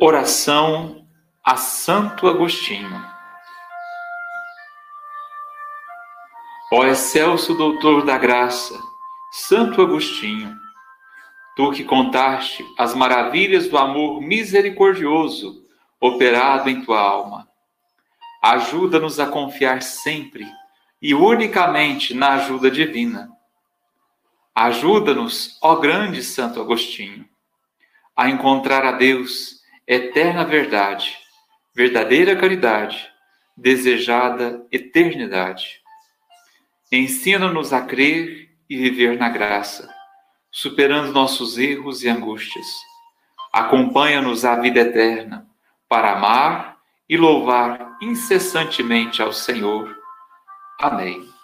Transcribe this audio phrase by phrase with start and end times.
[0.00, 1.04] Oração
[1.42, 3.04] a Santo Agostinho.
[6.72, 8.80] Ó excelso doutor da graça,
[9.32, 10.56] Santo Agostinho,
[11.56, 15.64] tu que contaste as maravilhas do amor misericordioso
[16.00, 17.48] operado em tua alma,
[18.40, 20.46] ajuda-nos a confiar sempre
[21.02, 23.28] e unicamente na ajuda divina.
[24.54, 27.28] Ajuda-nos, ó grande Santo Agostinho,
[28.16, 29.57] a encontrar a Deus
[29.88, 31.16] eterna verdade,
[31.74, 33.08] verdadeira caridade,
[33.56, 35.80] desejada eternidade.
[36.92, 39.88] Ensina-nos a crer e viver na graça,
[40.52, 42.66] superando nossos erros e angústias.
[43.50, 45.48] Acompanha-nos à vida eterna,
[45.88, 46.76] para amar
[47.08, 49.96] e louvar incessantemente ao Senhor.
[50.78, 51.37] Amém.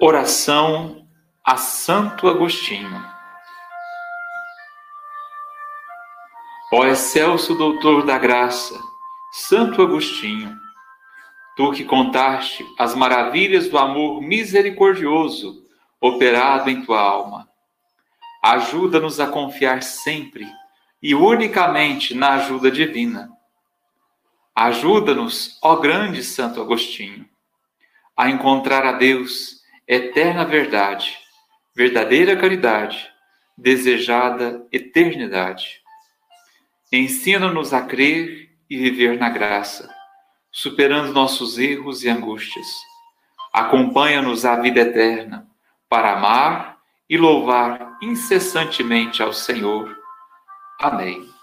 [0.00, 1.06] Oração
[1.44, 3.00] a Santo Agostinho.
[6.72, 8.76] Ó excelso doutor da graça,
[9.30, 10.58] Santo Agostinho,
[11.56, 15.64] tu que contaste as maravilhas do amor misericordioso
[16.00, 17.48] operado em tua alma,
[18.42, 20.44] ajuda-nos a confiar sempre
[21.00, 23.30] e unicamente na ajuda divina.
[24.56, 27.28] Ajuda-nos, ó grande Santo Agostinho,
[28.16, 29.53] a encontrar a Deus
[29.86, 31.16] eterna verdade,
[31.74, 33.10] verdadeira caridade,
[33.56, 35.80] desejada eternidade.
[36.92, 39.88] Ensina-nos a crer e viver na graça,
[40.50, 42.66] superando nossos erros e angústias.
[43.52, 45.46] Acompanha-nos à vida eterna,
[45.88, 49.96] para amar e louvar incessantemente ao Senhor.
[50.80, 51.33] Amém.